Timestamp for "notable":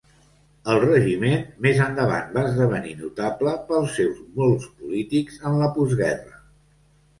3.03-3.55